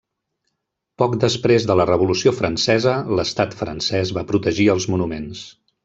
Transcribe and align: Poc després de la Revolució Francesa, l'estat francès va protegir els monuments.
Poc 1.01 1.17
després 1.23 1.67
de 1.71 1.75
la 1.81 1.85
Revolució 1.91 2.35
Francesa, 2.39 2.97
l'estat 3.21 3.57
francès 3.61 4.15
va 4.21 4.29
protegir 4.33 4.71
els 4.77 4.93
monuments. 4.95 5.49